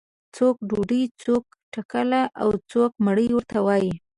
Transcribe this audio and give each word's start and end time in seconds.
څوک 0.35 0.55
ډوډۍ، 0.69 1.03
څوک 1.21 1.43
ټکله 1.73 2.21
او 2.41 2.49
څوک 2.71 2.91
مړۍ 3.05 3.27
ورته 3.33 3.57
وایي. 3.65 3.93